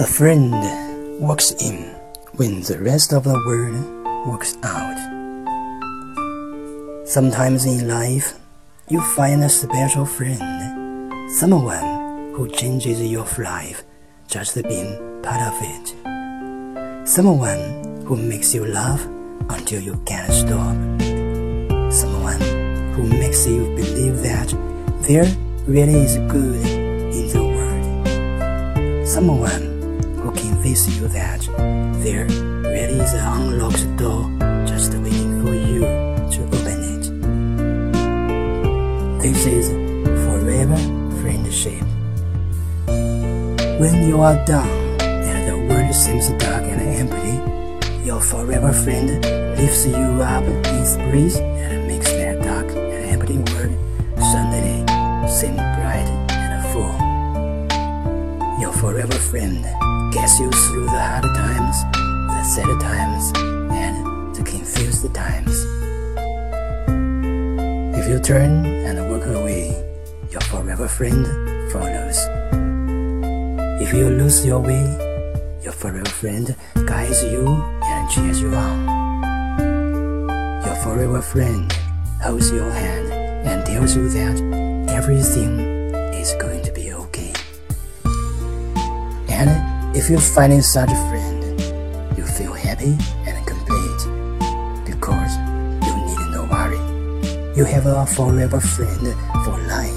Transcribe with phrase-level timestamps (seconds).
[0.00, 0.50] A friend
[1.20, 1.94] walks in
[2.34, 3.78] when the rest of the world
[4.26, 4.98] walks out.
[7.06, 8.34] Sometimes in life,
[8.88, 13.84] you find a special friend, someone who changes your life
[14.26, 19.06] just being part of it, someone who makes you laugh
[19.48, 20.74] until you can't stop,
[21.92, 22.40] someone
[22.94, 24.48] who makes you believe that
[25.06, 25.30] there
[25.68, 29.73] really is good in the world, someone
[30.24, 31.40] who convince you that
[32.02, 34.24] there really is an unlocked door
[34.66, 35.80] just waiting for you
[36.32, 37.04] to open it.
[39.20, 39.68] This is
[40.24, 40.78] forever
[41.20, 41.84] friendship.
[43.78, 44.66] When you are down
[45.02, 47.36] and the world seems dark and empty,
[48.06, 49.22] your forever friend
[49.58, 53.76] lifts you up in spirit and makes that dark and empty world
[54.32, 54.86] suddenly
[55.28, 56.96] seem bright and full.
[58.58, 59.66] Your forever friend
[60.14, 63.32] gets you through the hard times, the sad times,
[63.74, 65.66] and the confused times.
[67.98, 69.74] If you turn and walk away,
[70.30, 71.26] your forever friend
[71.72, 72.18] follows.
[73.82, 74.86] If you lose your way,
[75.64, 76.54] your forever friend
[76.86, 77.48] guides you
[77.82, 78.86] and cheers you on.
[80.64, 81.72] Your forever friend
[82.22, 84.38] holds your hand and tells you that
[84.90, 85.58] everything
[86.14, 87.32] is going to be okay.
[89.28, 91.60] And if you find such a friend,
[92.18, 94.02] you feel happy and complete
[94.84, 95.36] because
[95.86, 96.78] you need no worry.
[97.56, 99.93] You have a forever friend for life.